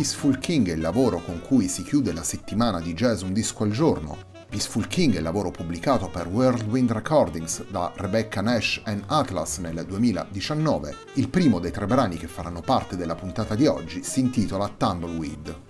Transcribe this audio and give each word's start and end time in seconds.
Peaceful 0.00 0.38
King 0.38 0.70
è 0.70 0.72
il 0.72 0.80
lavoro 0.80 1.20
con 1.22 1.42
cui 1.42 1.68
si 1.68 1.82
chiude 1.82 2.14
la 2.14 2.22
settimana 2.22 2.80
di 2.80 2.94
jazz 2.94 3.20
un 3.20 3.34
disco 3.34 3.64
al 3.64 3.70
giorno. 3.70 4.16
Peaceful 4.48 4.86
King 4.86 5.12
è 5.12 5.18
il 5.18 5.22
lavoro 5.22 5.50
pubblicato 5.50 6.08
per 6.08 6.26
Whirlwind 6.26 6.90
Recordings 6.90 7.66
da 7.68 7.92
Rebecca 7.94 8.40
Nash 8.40 8.80
e 8.86 8.98
Atlas 9.08 9.58
nel 9.58 9.84
2019. 9.84 10.96
Il 11.16 11.28
primo 11.28 11.58
dei 11.58 11.70
tre 11.70 11.84
brani 11.84 12.16
che 12.16 12.28
faranno 12.28 12.62
parte 12.62 12.96
della 12.96 13.14
puntata 13.14 13.54
di 13.54 13.66
oggi 13.66 14.02
si 14.02 14.20
intitola 14.20 14.72
Tumbleweed. 14.74 15.69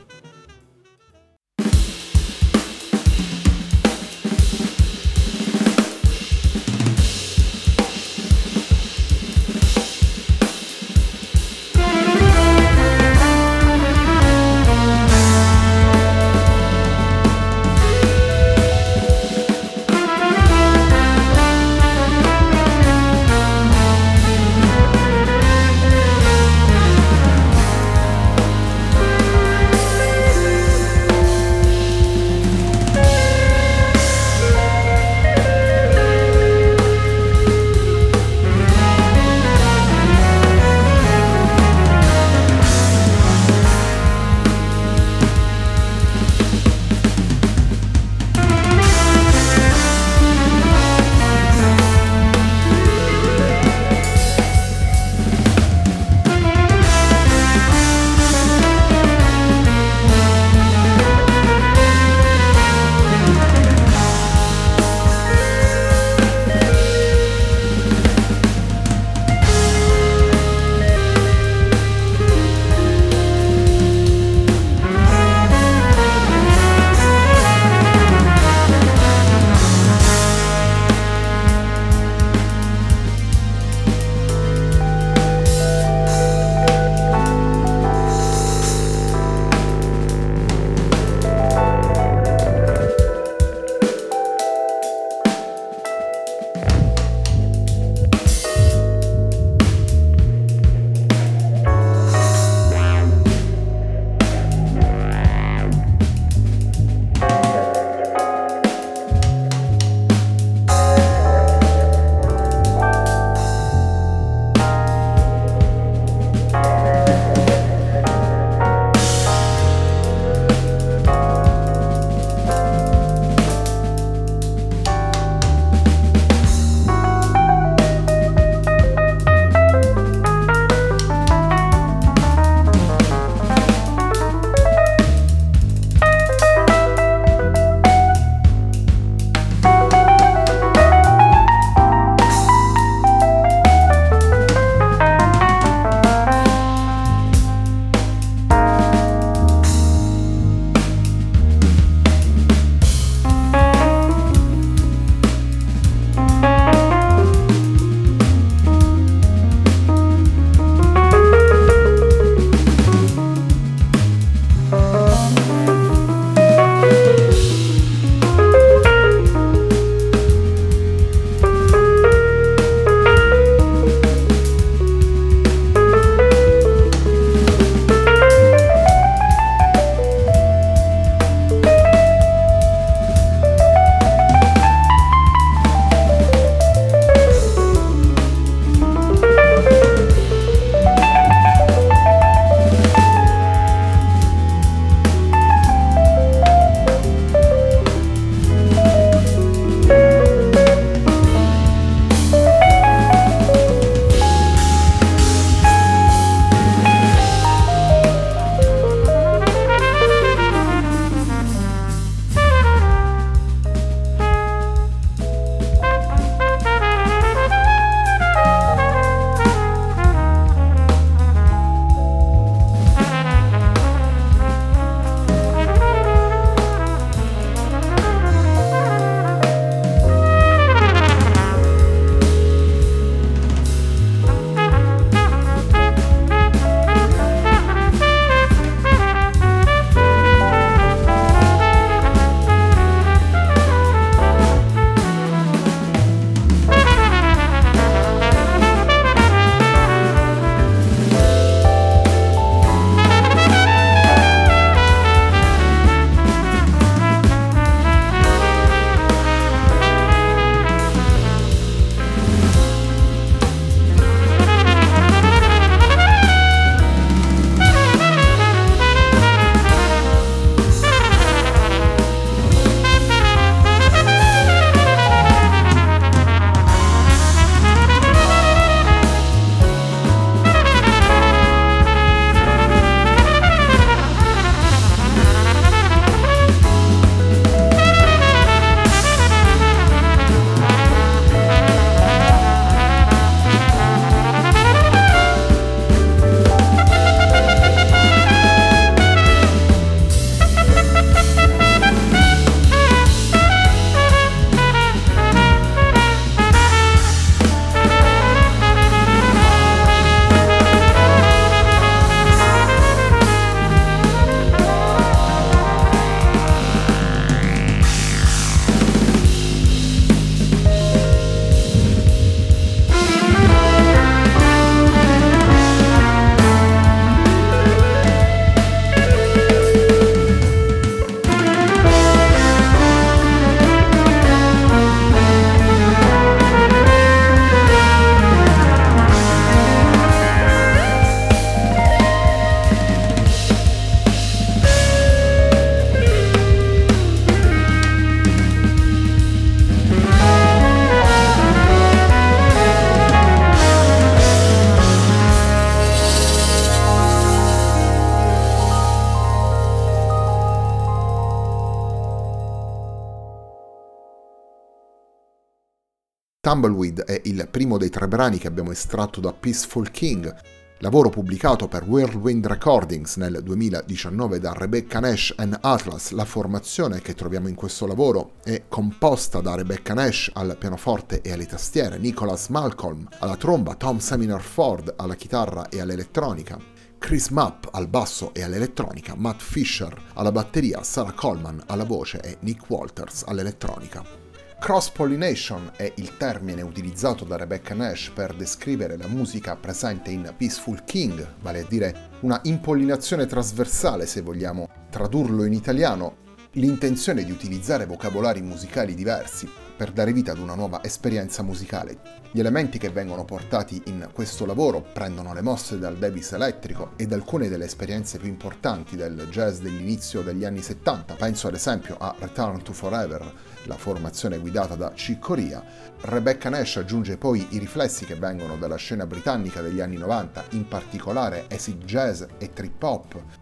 Tumbleweed 366.51 367.03
è 367.03 367.21
il 367.27 367.47
primo 367.49 367.79
dei 367.79 367.91
tre 367.91 368.09
brani 368.09 368.37
che 368.37 368.49
abbiamo 368.49 368.73
estratto 368.73 369.21
da 369.21 369.33
Peaceful 369.33 369.93
King, 369.93 370.35
lavoro 370.79 371.09
pubblicato 371.09 371.69
per 371.69 371.85
Whirlwind 371.85 372.45
Recordings 372.45 373.15
nel 373.19 373.39
2019 373.41 374.41
da 374.41 374.53
Rebecca 374.53 374.99
Nash 374.99 375.33
and 375.37 375.57
Atlas. 375.61 376.11
La 376.11 376.25
formazione 376.25 377.03
che 377.03 377.15
troviamo 377.15 377.47
in 377.47 377.55
questo 377.55 377.87
lavoro 377.87 378.33
è 378.43 378.65
composta 378.67 379.41
da 379.41 379.55
Rebecca 379.55 379.95
Nash 379.95 380.29
al 380.35 380.57
pianoforte 380.59 381.21
e 381.21 381.31
alle 381.31 381.47
tastiere, 381.47 381.99
Nicholas 381.99 382.49
Malcolm 382.49 383.07
alla 383.21 383.37
tromba, 383.37 383.77
Tom 383.77 383.99
Seminar 383.99 384.43
Ford 384.43 384.95
alla 384.97 385.15
chitarra 385.15 385.69
e 385.69 385.81
all'elettronica, 385.81 386.59
Chris 386.99 387.29
Mapp 387.29 387.67
al 387.71 387.87
basso 387.87 388.35
e 388.35 388.43
all'elettronica, 388.43 389.15
Matt 389.17 389.41
Fisher 389.41 389.97
alla 390.15 390.33
batteria, 390.33 390.83
Sarah 390.83 391.13
Coleman 391.13 391.63
alla 391.67 391.85
voce 391.85 392.21
e 392.21 392.39
Nick 392.41 392.69
Walters 392.69 393.23
all'elettronica. 393.25 394.20
Cross-pollination 394.61 395.73
è 395.75 395.91
il 395.97 396.19
termine 396.19 396.61
utilizzato 396.61 397.25
da 397.25 397.39
Rebecca 397.39 397.75
Nash 397.75 398.11
per 398.15 398.35
descrivere 398.35 398.99
la 398.99 399.09
musica 399.09 399.57
presente 399.57 400.11
in 400.11 400.35
Peaceful 400.37 400.85
King, 400.85 401.27
vale 401.41 401.61
a 401.61 401.67
dire 401.67 402.11
una 402.21 402.39
impollinazione 402.45 403.25
trasversale 403.25 404.05
se 404.05 404.21
vogliamo 404.21 404.69
tradurlo 404.91 405.45
in 405.45 405.55
italiano, 405.55 406.19
l'intenzione 406.53 407.25
di 407.25 407.33
utilizzare 407.33 407.87
vocabolari 407.87 408.43
musicali 408.43 408.95
diversi 408.95 409.49
per 409.81 409.93
dare 409.93 410.13
vita 410.13 410.33
ad 410.33 410.39
una 410.39 410.55
nuova 410.55 410.85
esperienza 410.85 411.43
musicale. 411.43 412.19
Gli 412.33 412.39
elementi 412.39 412.77
che 412.77 412.91
vengono 412.91 413.25
portati 413.25 413.81
in 413.87 414.11
questo 414.13 414.45
lavoro 414.45 414.83
prendono 414.83 415.33
le 415.33 415.41
mosse 415.41 415.79
dal 415.79 415.97
Davis 415.97 416.33
elettrico 416.33 416.91
ed 416.97 417.15
alcune 417.15 417.49
delle 417.49 417.65
esperienze 417.65 418.19
più 418.19 418.29
importanti 418.29 418.95
del 418.95 419.27
jazz 419.31 419.61
dell'inizio 419.61 420.21
degli 420.21 420.45
anni 420.45 420.61
70, 420.61 421.15
penso 421.15 421.49
ad 421.49 421.55
esempio 421.55 421.97
a 421.99 422.15
Return 422.19 422.63
to 422.63 422.75
Forever, 422.75 423.33
la 423.65 423.79
formazione 423.79 424.37
guidata 424.37 424.75
da 424.75 424.93
Chick 424.93 425.19
Corea. 425.19 425.65
Rebecca 426.03 426.51
Nash 426.51 426.77
aggiunge 426.77 427.17
poi 427.17 427.47
i 427.53 427.59
riflessi 427.59 428.05
che 428.05 428.17
vengono 428.17 428.59
dalla 428.59 428.77
scena 428.77 429.07
britannica 429.07 429.63
degli 429.63 429.81
anni 429.81 429.97
90, 429.97 430.45
in 430.51 430.69
particolare 430.69 431.47
acid 431.51 431.83
jazz 431.85 432.23
e 432.37 432.53
trip 432.53 432.83
hop, 432.83 433.40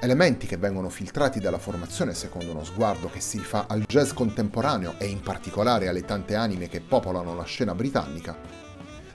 elementi 0.00 0.46
che 0.46 0.56
vengono 0.56 0.88
filtrati 0.88 1.40
dalla 1.40 1.58
formazione 1.58 2.14
secondo 2.14 2.52
uno 2.52 2.64
sguardo 2.64 3.10
che 3.10 3.20
si 3.20 3.38
fa 3.38 3.66
al 3.68 3.82
jazz 3.82 4.12
contemporaneo 4.12 4.94
e 4.98 5.06
in 5.06 5.20
particolare 5.20 5.88
alle 5.88 6.04
tante 6.04 6.34
anime 6.34 6.68
che 6.68 6.80
popolano 6.80 7.34
la 7.34 7.44
scena 7.44 7.74
britannica, 7.74 8.34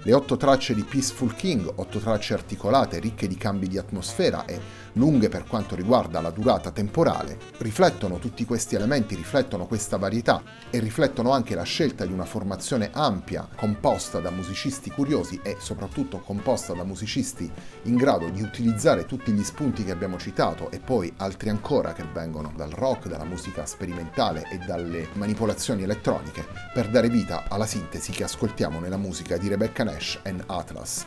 le 0.06 0.14
otto 0.14 0.38
tracce 0.38 0.76
di 0.76 0.84
Peaceful 0.84 1.34
King, 1.34 1.68
otto 1.78 1.98
tracce 1.98 2.36
articolate, 2.36 3.00
ricche 3.00 3.28
di 3.28 3.38
cambi 3.38 3.68
di 3.68 3.80
atmosfera 3.80 4.46
e 4.46 4.84
lunghe 4.94 5.30
per 5.30 5.46
quanto 5.46 5.76
riguarda 5.76 6.22
la 6.22 6.30
durata 6.30 6.70
temporale, 6.70 7.40
riflettono 7.58 8.20
tutti 8.20 8.46
questi 8.46 8.76
elementi, 8.76 9.16
riflettono 9.16 9.66
questa 9.66 9.98
varietà 9.98 10.44
e 10.70 10.80
riflettono 10.80 11.32
anche 11.32 11.56
la 11.56 11.64
scelta 11.64 12.06
di 12.06 12.14
una 12.14 12.24
formazione 12.24 12.92
ampia, 12.94 13.50
composta 13.56 14.20
da 14.20 14.30
musicisti 14.30 14.92
curiosi 14.92 15.40
e 15.42 15.58
soprattutto 15.60 16.20
composta 16.20 16.74
da 16.74 16.84
musicisti 16.84 17.52
in 17.84 17.96
grado 17.96 18.30
di 18.30 18.44
utilizzare 18.44 19.08
tutti 19.08 19.32
gli 19.32 19.44
spunti 19.44 19.84
che 19.84 19.92
abbiamo 19.92 20.20
citato 20.20 20.70
e 20.70 20.80
poi 20.80 21.12
altri 21.18 21.50
ancora 21.50 21.94
che 21.94 22.06
vengono 22.14 22.54
dal 22.56 22.70
rock, 22.70 23.08
dalla 23.08 23.26
musica 23.26 23.66
sperimentale 23.66 24.48
e 24.52 24.60
dalle 24.60 25.08
manipolazioni 25.14 25.82
elettroniche 25.82 26.46
per 26.72 26.90
dare 26.90 27.10
vita 27.10 27.46
alla 27.50 27.66
sintesi 27.66 28.12
che 28.12 28.24
ascoltiamo 28.24 28.80
nella 28.80 28.98
musica 28.98 29.38
di 29.38 29.48
Rebecca 29.48 29.84
Nash 29.96 30.20
and 30.24 30.44
Atlas. 30.48 31.06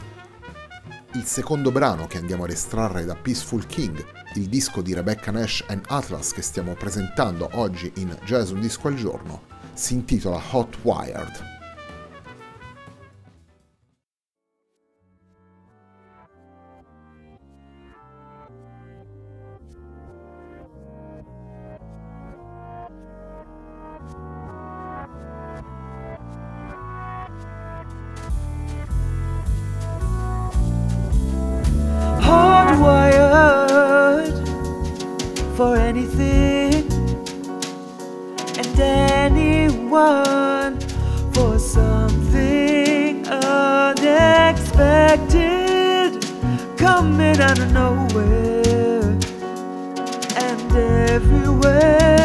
Il 1.13 1.25
secondo 1.25 1.71
brano 1.71 2.07
che 2.07 2.17
andiamo 2.17 2.45
ad 2.45 2.51
estrarre 2.51 3.05
da 3.05 3.15
Peaceful 3.15 3.67
King, 3.67 4.03
il 4.37 4.47
disco 4.47 4.81
di 4.81 4.95
Rebecca 4.95 5.31
Nash 5.31 5.63
and 5.69 5.85
Atlas 5.89 6.33
che 6.33 6.41
stiamo 6.41 6.73
presentando 6.73 7.51
oggi 7.55 7.93
in 7.97 8.17
Jazz 8.25 8.51
Un 8.51 8.61
Disco 8.61 8.89
al 8.89 8.95
Giorno, 8.95 9.43
si 9.75 9.93
intitola 9.93 10.41
Hot 10.53 10.79
Wired. 10.81 11.58
coming 47.19 47.41
out 47.41 47.59
of 47.59 47.73
nowhere 47.73 49.03
and 50.37 50.77
everywhere. 50.77 52.18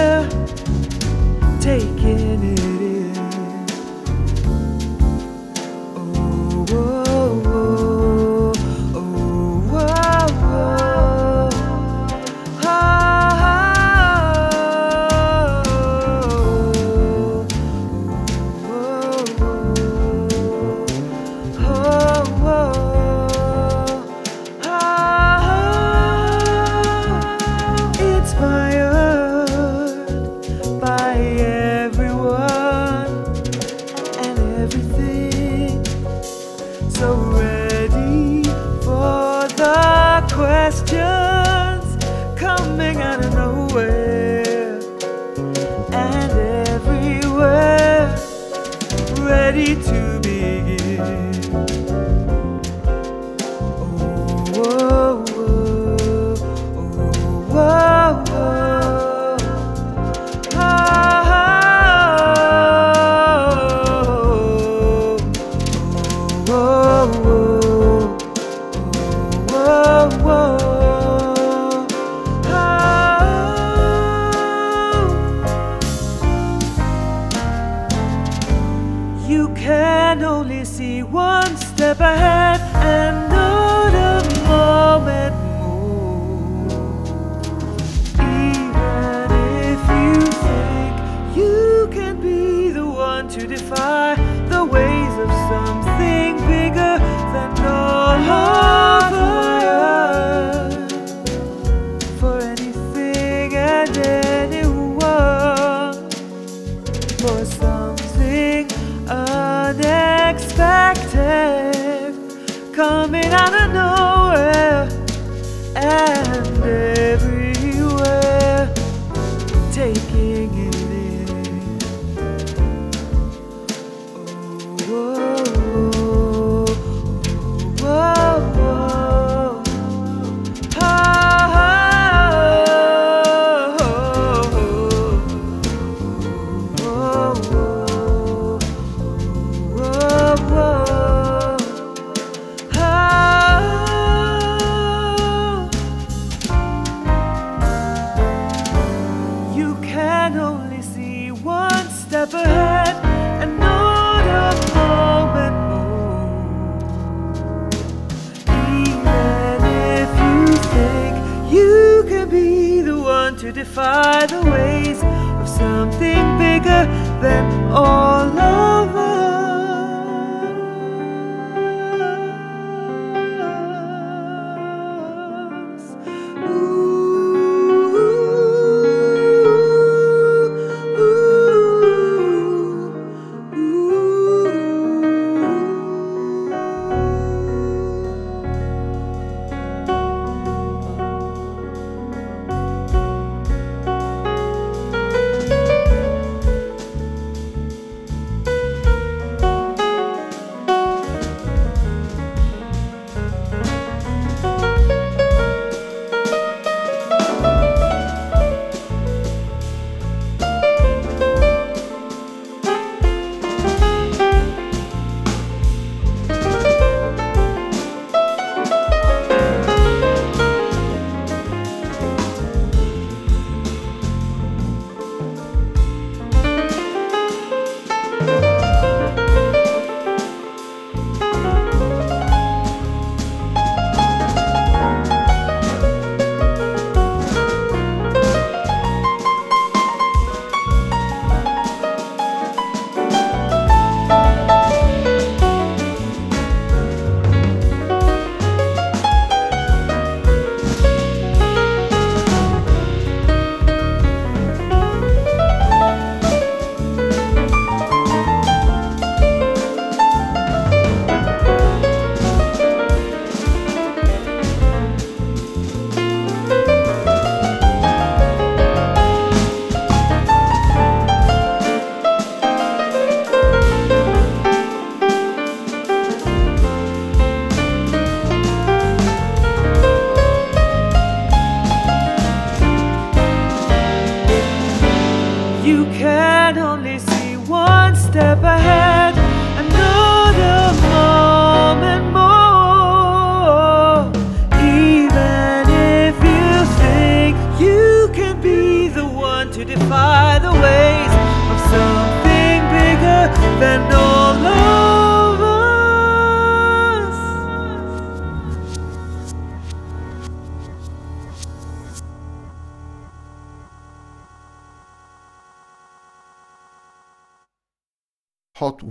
You 285.63 285.85
can 285.85 286.57
only 286.57 286.99
see 286.99 287.37
one 287.37 287.95
step 287.95 288.43
ahead, 288.43 289.02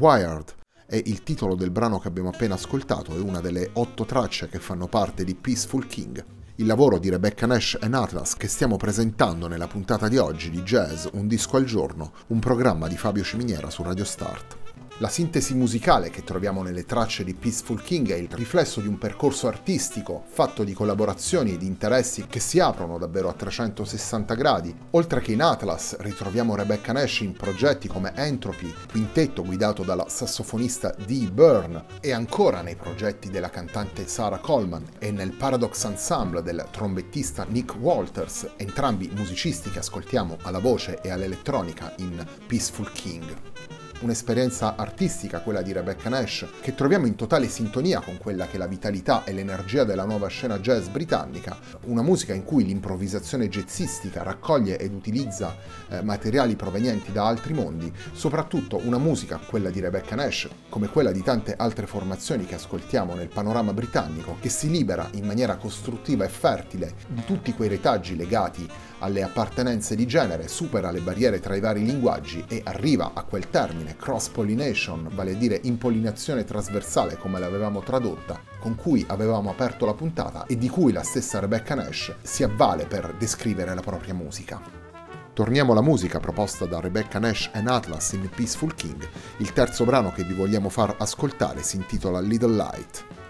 Wired 0.03 0.55
è 0.85 1.01
il 1.05 1.23
titolo 1.23 1.55
del 1.55 1.71
brano 1.71 2.01
che 2.01 2.09
abbiamo 2.09 2.31
appena 2.31 2.55
ascoltato 2.55 3.15
e 3.15 3.21
una 3.21 3.41
delle 3.41 3.71
otto 3.75 4.05
tracce 4.05 4.49
che 4.49 4.59
fanno 4.59 4.89
parte 4.89 5.23
di 5.23 5.37
Peaceful 5.37 5.87
King, 5.87 6.25
il 6.57 6.67
lavoro 6.67 6.99
di 6.99 7.09
Rebecca 7.09 7.47
Nash 7.47 7.79
e 7.81 7.89
Atlas 7.89 8.35
che 8.35 8.49
stiamo 8.49 8.77
presentando 8.77 9.47
nella 9.47 9.69
puntata 9.69 10.09
di 10.09 10.17
oggi 10.17 10.51
di 10.51 10.63
Jazz 10.63 11.07
Un 11.13 11.29
disco 11.29 11.57
al 11.57 11.67
giorno, 11.67 12.15
un 12.29 12.41
programma 12.41 12.89
di 12.89 12.97
Fabio 12.97 13.23
Ciminiera 13.23 13.71
su 13.71 13.85
Radio 13.85 14.05
Start. 14.05 14.62
La 15.03 15.09
sintesi 15.09 15.55
musicale 15.55 16.11
che 16.11 16.23
troviamo 16.23 16.63
nelle 16.63 16.85
tracce 16.85 17.25
di 17.25 17.35
Peaceful 17.35 17.83
King 17.83 18.13
è 18.13 18.15
il 18.15 18.29
riflesso 18.31 18.81
di 18.81 18.87
un 18.87 18.99
percorso 18.99 19.49
artistico 19.49 20.23
fatto 20.29 20.63
di 20.63 20.75
collaborazioni 20.75 21.55
e 21.55 21.59
di 21.59 21.67
interessi 21.67 22.27
che 22.29 22.39
si 22.39 22.61
aprono 22.61 22.99
davvero 22.99 23.29
a 23.29 23.33
360 23.33 24.35
gradi. 24.35 24.73
Oltre 24.91 25.21
che 25.21 25.33
in 25.33 25.43
Atlas 25.43 25.97
ritroviamo 25.99 26.55
Rebecca 26.55 26.93
Nash 26.93 27.23
in 27.23 27.33
progetti 27.33 27.89
come 27.89 28.13
Entropy, 28.15 28.73
quintetto 28.93 29.43
guidato 29.43 29.83
dalla 29.83 30.09
sassofonista 30.09 30.95
Dee 31.05 31.33
Byrne, 31.33 31.85
e 32.01 32.13
ancora 32.13 32.63
nei 32.63 32.77
progetti 32.77 33.29
della 33.29 33.51
cantante 33.51 34.07
Sarah 34.07 34.39
Coleman 34.39 34.87
e 35.01 35.11
nel 35.11 35.33
Paradox 35.33 35.83
Ensemble 35.83 36.45
del 36.45 36.65
trombettista 36.71 37.45
Nick 37.49 37.75
Walters, 37.75 38.53
entrambi 38.55 39.11
musicisti 39.17 39.69
che 39.69 39.81
ascoltiamo 39.81 40.39
alla 40.43 40.61
voce 40.61 41.01
e 41.03 41.11
all'elettronica 41.11 41.93
in 41.97 42.25
Peaceful 42.47 42.93
King 42.93 43.72
un'esperienza 44.03 44.77
artistica, 44.77 45.41
quella 45.41 45.63
di 45.63 45.73
Rebecca 45.73 46.09
Nash, 46.09 46.47
che 46.61 46.75
troviamo 46.75 47.07
in 47.07 47.15
totale 47.15 47.49
sintonia 47.49 48.01
con 48.01 48.19
quella 48.19 48.47
che 48.47 48.57
è 48.57 48.59
la 48.59 48.67
vitalità 48.67 49.25
e 49.25 49.33
l'energia 49.33 49.85
della 49.85 50.05
nuova 50.05 50.27
scena 50.27 50.59
jazz 50.59 50.89
britannica, 50.89 51.57
una 51.85 52.03
musica 52.03 52.35
in 52.35 52.45
cui 52.45 52.65
l'improvvisazione 52.65 53.49
jazzistica 53.49 54.23
raccoglie 54.23 54.79
ed 54.79 54.93
utilizza 54.93 55.57
eh, 55.89 56.03
materiali 56.03 56.57
provenienti 56.57 57.13
da 57.13 57.27
altri 57.27 57.55
mondi, 57.55 57.93
soprattutto 58.13 58.81
una 58.85 58.99
musica, 58.99 59.39
quella 59.39 59.71
di 59.71 59.81
Rebecca 59.81 60.17
Nash, 60.17 60.49
come 60.69 60.89
quella 60.89 61.13
di 61.13 61.23
tante 61.23 61.55
altre 61.57 61.87
formazioni 61.87 62.45
che 62.45 62.57
ascoltiamo 62.57 63.15
nel 63.15 63.29
panorama 63.29 63.73
britannico, 63.73 64.37
che 64.41 64.49
si 64.49 64.69
libera 64.71 65.09
in 65.13 65.25
maniera 65.25 65.57
costruttiva 65.57 66.25
e 66.25 66.29
fertile 66.29 66.95
di 67.07 67.25
tutti 67.25 67.55
quei 67.55 67.69
retaggi 67.69 68.17
legati 68.17 68.69
alle 68.99 69.23
appartenenze 69.23 69.95
di 69.95 70.07
genere, 70.07 70.49
supera 70.49 70.91
le 70.91 71.01
barriere 71.01 71.41
tra 71.41 71.55
i 71.55 71.61
vari 71.61 71.85
linguaggi 71.85 72.45
e 72.49 72.61
arriva 72.65 73.13
a 73.15 73.23
quel 73.23 73.51
termine 73.51 73.92
cross-pollination, 73.97 75.09
vale 75.13 75.33
a 75.33 75.35
dire 75.35 75.61
impollinazione 75.63 76.45
trasversale 76.45 77.17
come 77.17 77.39
l'avevamo 77.39 77.81
tradotta, 77.81 78.41
con 78.59 78.75
cui 78.75 79.05
avevamo 79.09 79.51
aperto 79.51 79.87
la 79.87 79.95
puntata 79.95 80.47
e 80.47 80.57
di 80.57 80.69
cui 80.69 80.93
la 80.93 81.03
stessa 81.03 81.39
Rebecca 81.39 81.75
Nash 81.75 82.15
si 82.23 82.43
avvale 82.43 82.87
per 82.87 83.15
descrivere 83.19 83.75
la 83.75 83.81
propria 83.81 84.15
musica. 84.15 84.61
Torniamo 85.33 85.73
alla 85.73 85.81
musica 85.81 86.21
proposta 86.21 86.67
da 86.67 86.79
Rebecca 86.79 87.19
Nash 87.19 87.51
and 87.55 87.67
Atlas 87.67 88.13
in 88.13 88.29
Peaceful 88.29 88.75
King. 88.75 89.09
Il 89.39 89.53
terzo 89.53 89.85
brano 89.85 90.13
che 90.13 90.25
vi 90.25 90.35
vogliamo 90.35 90.69
far 90.69 90.95
ascoltare 90.99 91.63
si 91.63 91.77
intitola 91.77 92.21
Little 92.21 92.55
Light. 92.55 93.22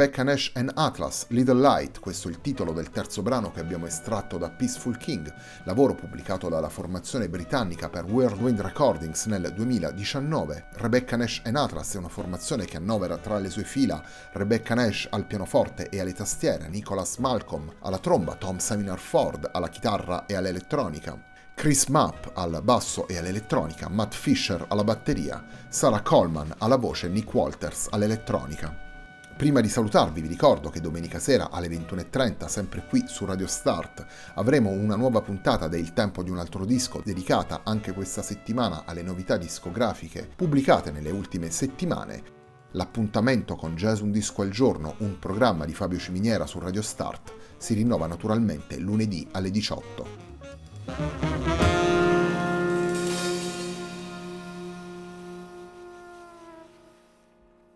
Rebecca 0.00 0.22
Nash 0.22 0.52
and 0.54 0.72
Atlas, 0.76 1.26
Little 1.28 1.60
Light, 1.60 2.00
questo 2.00 2.28
è 2.28 2.30
il 2.30 2.40
titolo 2.40 2.72
del 2.72 2.88
terzo 2.88 3.20
brano 3.20 3.52
che 3.52 3.60
abbiamo 3.60 3.84
estratto 3.84 4.38
da 4.38 4.48
Peaceful 4.48 4.96
King, 4.96 5.30
lavoro 5.64 5.94
pubblicato 5.94 6.48
dalla 6.48 6.70
formazione 6.70 7.28
britannica 7.28 7.90
per 7.90 8.06
Whirlwind 8.06 8.62
Recordings 8.62 9.26
nel 9.26 9.52
2019. 9.54 10.68
Rebecca 10.76 11.18
Nash 11.18 11.42
and 11.44 11.56
Atlas 11.56 11.92
è 11.92 11.98
una 11.98 12.08
formazione 12.08 12.64
che 12.64 12.78
annovera 12.78 13.18
tra 13.18 13.38
le 13.38 13.50
sue 13.50 13.64
fila 13.64 14.02
Rebecca 14.32 14.74
Nash 14.74 15.06
al 15.10 15.26
pianoforte 15.26 15.90
e 15.90 16.00
alle 16.00 16.14
tastiere, 16.14 16.70
Nicholas 16.70 17.18
Malcolm 17.18 17.70
alla 17.80 17.98
tromba, 17.98 18.36
Tom 18.36 18.56
Seminar 18.56 18.98
Ford 18.98 19.50
alla 19.52 19.68
chitarra 19.68 20.24
e 20.24 20.34
all'elettronica. 20.34 21.22
Chris 21.54 21.88
Mapp 21.88 22.24
al 22.32 22.62
basso 22.62 23.06
e 23.06 23.18
all'elettronica, 23.18 23.90
Matt 23.90 24.14
Fisher 24.14 24.64
alla 24.66 24.82
batteria, 24.82 25.44
Sarah 25.68 26.00
Coleman 26.00 26.54
alla 26.56 26.76
voce, 26.76 27.06
Nick 27.06 27.34
Walters 27.34 27.88
all'elettronica. 27.90 28.88
Prima 29.36 29.60
di 29.60 29.68
salutarvi 29.68 30.20
vi 30.20 30.28
ricordo 30.28 30.68
che 30.68 30.80
domenica 30.80 31.18
sera 31.18 31.50
alle 31.50 31.68
21.30, 31.68 32.46
sempre 32.46 32.84
qui 32.86 33.04
su 33.06 33.24
Radio 33.24 33.46
Start, 33.46 34.04
avremo 34.34 34.70
una 34.70 34.96
nuova 34.96 35.22
puntata 35.22 35.66
del 35.66 35.92
Tempo 35.92 36.22
di 36.22 36.30
un 36.30 36.38
altro 36.38 36.64
disco 36.64 37.00
dedicata 37.02 37.62
anche 37.64 37.92
questa 37.92 38.22
settimana 38.22 38.82
alle 38.84 39.02
novità 39.02 39.36
discografiche 39.36 40.28
pubblicate 40.36 40.90
nelle 40.90 41.10
ultime 41.10 41.50
settimane. 41.50 42.38
L'appuntamento 42.72 43.56
con 43.56 43.74
Jazz 43.74 44.00
Un 44.00 44.12
Disco 44.12 44.42
al 44.42 44.50
Giorno, 44.50 44.94
un 44.98 45.18
programma 45.18 45.64
di 45.64 45.74
Fabio 45.74 45.98
Ciminiera 45.98 46.46
su 46.46 46.58
Radio 46.58 46.82
Start, 46.82 47.32
si 47.56 47.74
rinnova 47.74 48.06
naturalmente 48.06 48.78
lunedì 48.78 49.26
alle 49.32 49.50
18. 49.50 51.99